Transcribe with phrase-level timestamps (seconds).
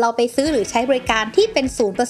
[0.00, 1.66] เราไปซื้อหรือใช้บริการที่เป็น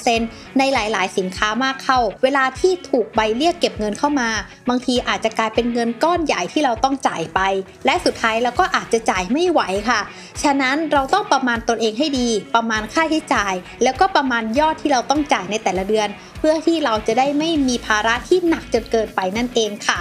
[0.07, 4.31] 0%ในหลายๆ สินค้ามากเข้า เวลาที่ถูกใบเรียกเก็บเงินเข้ามา
[4.69, 7.41] บางทีอาจจะกลายเป็นเงินก้อนใหญ่ที่เราต้องจ่ายไป
[7.87, 10.01] และสุดท้ายเราก็อาจจะจ่ายไม่ไหวค่ะ
[10.43, 16.09] ฉะนั้นเราต้องประมาณตนเองให้ดี ประมาณค่าใช้จ่าย แล้วก็ประมาณยอดที่เราต้องจ่ายในแต่ละเดือน
[16.39, 20.01] เพื่อที่เราจะได้ไม่มีภาระที่หนักจนเกินไปนั่นเองค่ะ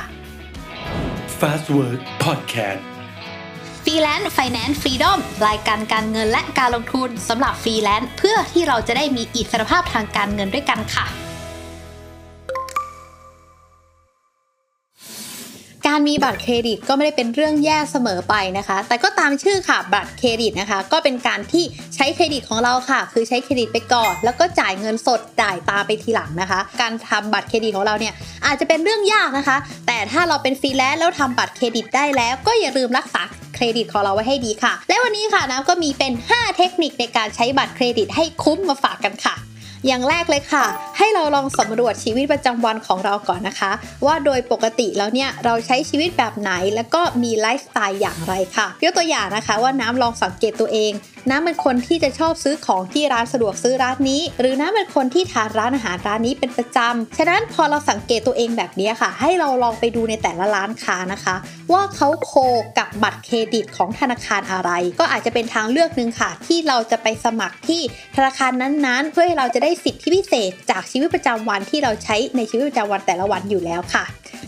[1.40, 2.93] Fast Work Podcast
[3.88, 11.06] Freelance Finance Freedom รายการการเงินและการลงทุนสำหรับฟรีแลนซ์เพื่อที่เราจะได้มีอิสรภาพทางการเงินด้วยกันค่ะ
[15.90, 21.64] การมีบัตรเครดิตก็ไม่ได้เป็นเรื่องแย่เสมอไปนะคะ แต่ก็ตามชื่อค่ะบัตรเครดิตนะคะ ก็เป็นการที่
[21.96, 28.14] ใช้เครดิตของเราค่ะ คือใช้เครดิตไปก่อน แล้วก็จ่ายเงินสดจ่ายตามไปทีหลังนะคะ การทำบัตรเครดิตของเราเนี่ย
[28.46, 33.24] อาจจะเป็นเรื่องยากนะคะ แต่ถ้าเราเป็นฟรีแลนซ์แล้วทำบัตรเครดิตได้แล้ว ก็อย่าลืมรักษา
[33.56, 39.36] เครดิตของเราไว้ให้ดีค่ะ และวันนี้ค่ะน้ำก็มีเป็น 5 เทคนิคในการใช้บัตรเครดิตให้คุ้มมาฝากกันค่ะ
[39.88, 40.66] อย่างแรกเลยค่ะ
[40.98, 43.72] ให้เราลองสำรวจชีวิตประจำวันของเราก่อนนะคะ
[44.06, 50.92] ว่าโดยปกติแล้วเนี่ยเราใช้ชีวิตแบบไหน แล้วก็มีไลฟ์สไตล์อย่างไรค่ะยกตัวอย่างนะคะว่าน้ำลองสังเกตตัวเอง
[51.30, 61.36] น้ำเป็นคนที่จะชอบซื้อของที่ร้านสะดวกซื้อร้านนี้ หรือน้ำเป็นคนที่ทานร้านอาหารร้านนี้เป็นประจำ ฉะนั้นพอเราสังเกตตัวเองแบบนี้ค่ะ ให้เราลองไปดูในแต่ละร้านค้านะคะ
[61.74, 62.34] ว่าเขา co
[62.78, 67.82] กับบัตรเครดิตของธนาคารอะไร ก็อาจจะเป็นทางเลือกหนึ่งค่ะ ที่เราจะไปสมัครที่
[68.16, 74.06] ธนาคารนั้นๆ เพื่อให้เราจะได้สิทธิพิเศษจากชีวิตประจำวันที่เราใช้ในชีวิตประจำวันแต่ละวันอยู่แล้วค่ะ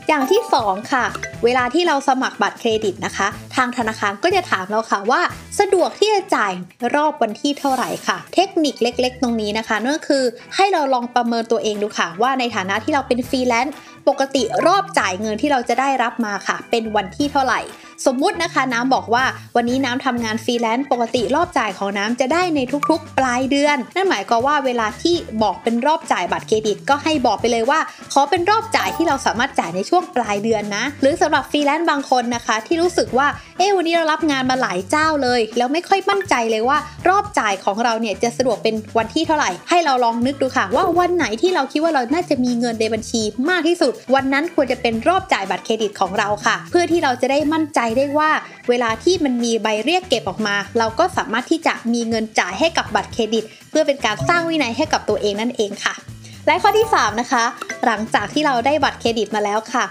[0.08, 1.06] อย่างที่ 2 ค่ะ
[1.44, 5.22] เวลาที่เราสมัครบัตรเครดิตนะคะ ทางธนาคารก็จะถามเราค่ะว่า
[5.60, 6.54] สะดวกที่จะจ่าย
[6.96, 10.24] รอบวันที่เท่าไหร่ค่ะ เทคนิคเล็กๆ ตรงนี้นะคะนั่นก็คือ
[10.56, 13.76] ให้เราลองประเมินตัวเองดูค่ะ ว่าในฐานะที่เราเป็นฟรีแลนซ์
[14.08, 17.60] ปกติรอบจ่ายเงินที่เราจะได้รับมาค่ะ เป็นวันที่เท่าไหร่
[18.06, 27.80] สมมุตินะคะน้ำบอกว่าวันนี้น้ำทำงานฟรีแลนซ์ปกติรอบจ่ายของน้ำจะได้ในทุกๆ ปลายเดือน นั่นหมายความว่าเวลาที่บอกเป็นรอบจ่ายบัตรเครดิต ก็ให้บอกไปเลยว่า
[28.14, 36.78] ขอเป็นรอบจ่ายที่เราสามารถจ่ายในช่วงปลายเดือนนะ หรือสำหรับฟรีแลนซ์บางคนนะคะ ที่รู้สึกว่าเอ๊วันนี้เรารับงานมาหลายเจ้าเลย แล้วไม่ค่อยมั่นใจเลยว่า
[37.10, 48.30] รอบจ่ายของเราเนี่ยจะสะดวกเป็นวันที่เท่าไหร่ ให้เราลองนึกดูค่ะ ว่าวันไหนที่เราคิดว่าเราน่าจะมีเงินในบัญชีมากที่สุด วันนั้นควรจะเป็นรอบจ่ายบัตรเครดิตของเราค่ะ เพื่อที่เราจะได้มั่นใจได้ว่า
[48.70, 55.96] เวลาที่มันมีใบเรียกเก็บออกมา เราก็สามารถที่จะมีเงินจ่ายให้กับบัตรเครดิต เพื่อเป็นการสร้างวินัยให้กับตัวเองนั่นเองค่ะ
[56.48, 57.44] และข้อที่ 3 นะคะ
[57.86, 59.84] หลังจากที่เราได้บัตรเครดิตมาแล้วค่ะ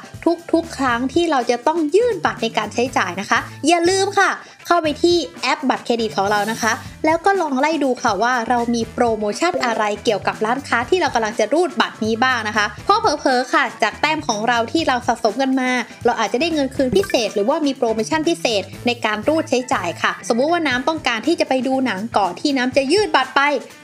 [0.53, 3.39] ทุกๆ ครั้งที่เราจะต้องยื่นบัตรในการใช้จ่ายนะคะ
[3.69, 4.31] อย่าลืมค่ะ
[4.67, 6.73] เข้าไปที่แอปบัตรเครดิตของเรานะคะ
[7.07, 15.71] แล้วก็ลองไล่ดูค่ะว่าเรามีโปรโมชั่นอะไรเกี่ยวกับร้านค้าที่เรากำลังจะรูดบัตรนี้บ้างนะคะ เพราะเผลอๆค่ะ จากแต้มของเราที่เราสะสมกันมา
[16.05, 23.41] เราอาจจะได้เงินคืนพิเศษ หรือว่ามีโปรโมชั่นพิเศษในการรูดใช้จ่ายค่ะ สมมุติว่าน้ำต้องการที่จะไปดูหนังก่อนที่น้ำจะยื่นบัตรไป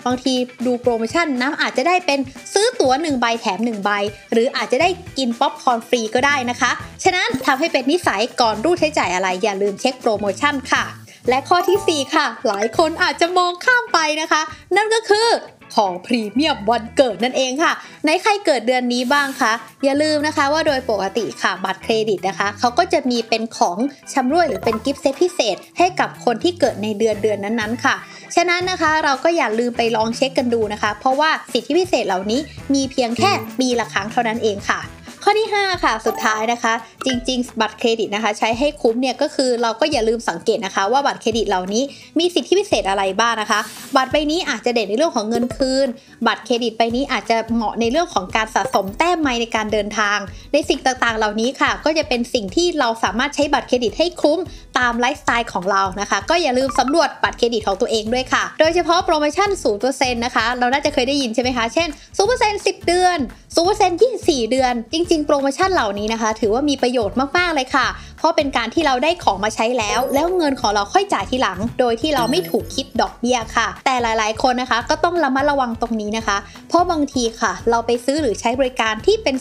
[0.06, 0.34] บางที
[0.66, 2.18] ดูโปรโมชั่นน้ำอาจจะได้เป็น
[2.52, 3.91] ซื้อตั๋ว1ใบแถม1ใบ
[4.32, 6.70] หรืออาจจะได้กินป๊อปคอร์นฟรีก็ได้นะคะ
[7.04, 10.84] ฉะนั้นทำให้เป็นนิสัยก่อนรูดใช้จ่ายอะไรอย่าลืมเช็คโปรโมชั่นค่ะ
[11.28, 14.41] และข้อทีสี่ 4 ค่ะ หลายคนอาจจะมองข้ามไปนะคะ
[14.76, 15.28] นั่นก็คือ
[15.76, 17.72] ของพรีเมียมวันเกิดนั่นเองค่ะ
[18.06, 19.53] ในใครเกิดเดือนนี้บ้างคะ
[19.84, 23.78] อย่าลืมนะคะว่าโดยปกติค่ะบัตรเครดิตนะคะ เขาก็จะมีเป็นของ
[24.12, 27.97] ชำร่วยหรือเป็นกิฟต์เซตพิเศษ ให้กับคนที่เกิดในเดือนเดือนนั้นๆค่ะ
[28.36, 32.41] ฉะนั้นนะคะเราก็อย่าลืมไปลองเช็คกันดูนะคะ เพราะว่าสิทธิพิเศษเหล่านี้
[32.75, 34.80] มีเพียงแค่ปีละครั้งเท่านั้นเองค่ะ
[35.25, 36.75] ข้อที่ 5 ค่ะ สุดท้ายนะคะ
[37.06, 41.82] จริง ๆ บัตรเครดิตนะคะ ใช้ให้คุ้มเนี่ยก็คือเราก็อย่าลืมสังเกตนะคะ ว่าบัตรเครดิตเหล่านี้
[42.19, 43.60] มีสิทธิพิเศษอะไรบ้างนะคะ
[43.97, 45.86] บัตรใบนี้อาจจะเด่นในเรื่องของเงินคืน
[46.26, 50.19] บัตรเครดิตใบนี้อาจจะเหมาะในเรื่องของการสะสมแต้มไมล์ในการเดินทาง
[50.53, 54.38] ในสิ่งต่างๆ เหล่านี้ค่ะ ก็จะเป็นสิ่งที่เราสามารถใช้บัตรเครดิตให้คุ้ม
[54.78, 59.50] ตามไลฟ์สไตล์ของเรานะคะ ก็อย่าลืมสำรวจบัตรเครดิตของตัวเองด้วยค่ะ โดยเฉพาะโปรโมชั่น
[59.86, 61.88] 0%นะคะ เราน่าจะเคยได้ยินใช่ไหมคะ เช่น
[62.28, 63.19] 0% 10 เดือน
[63.59, 67.87] 0% 24 เดือน จริงๆ โปรโมชั่นเหล่านี้นะคะ ถือว่ามีประโยชน์มากๆเลยค่ะ
[68.19, 76.36] เพราะเป็นการที่เราได้ของมาใช้แล้ว แล้วเงินของเราค่อยจ่ายทีหลัง โดยที่เราไม่ถูกคิดดอกเบี้ยค่ะ แต่หลายๆ คนนะคะ ก็ต้องระมัดระวังตรงนี้นะคะ
[76.68, 79.36] เพราะบางทีค่ะ เราไปซื้อหรือใช้บริการที่เป็น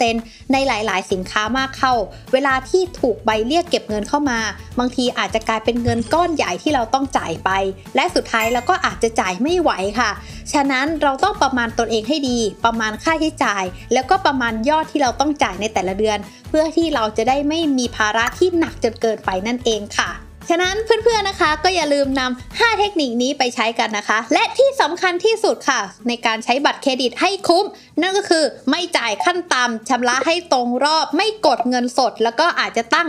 [0.00, 1.92] 0%ในหลาย ๆ สินค้ามากเข้า
[2.32, 4.38] เวลาที่ถูกใบเรียกเก็บเงินเข้ามา
[4.78, 7.50] บางทีอาจจะกลายเป็นเงินก้อนใหญ่ที่เราต้องจ่ายไป
[7.96, 10.10] และสุดท้ายเราก็อาจจะจ่ายไม่ไหวค่ะ
[10.52, 16.18] ฉะนั้นเราต้องประมาณตนเองให้ดี ประมาณค่าใช้จ่าย แล้วก็ประมาณยอดที่เราต้องจ่ายในแต่ละเดือน
[16.48, 20.10] เพื่อที่เราจะได้ไม่มีภาระที่หนักจนเกินไปนั่นเองค่ะ
[20.50, 27.64] ฉะนั้นเพื่อนๆนะคะก็อย่าลืมนำ5 เทคนิคนี้ไปใช้กันนะคะ และที่สำคัญที่สุดค่ะ ในการใช้บัตรเครดิตให้คุ้ม
[28.02, 33.08] นั่นก็คือไม่จ่ายขั้นต่ำชำระให้ตรงรอบ ไม่กดเงินสด แล้วก็อาจจะตั้ง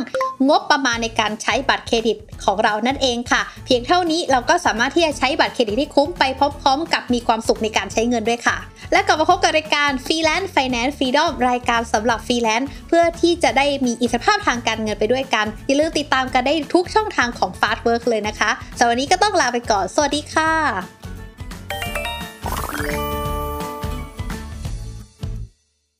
[0.50, 8.58] งบประมาณในการใช้บัตรเครดิตของเรานั่นเองค่ะ เพียงเท่านี้เราก็สามารถที่จะใช้บัตรเครดิตที่คุ้มไปพร้อมๆ กับมีความสุขในการใช้เงินด้วยค่ะ
[8.92, 21.05] และกลับมาพบกับรายการ Freelance Finance Freedom รายการสำหรับฟรีแลนซ์เพื่อที่จะได้มีอิสรภาพทางการเงินไปด้วยกันอย่าลืมติดตามกันได้ทุกช่องทางางของ Fast Work เลยนะคะสำหรับวันนี้ก็ต้องลาไปก่อน สวัสดีค่ะ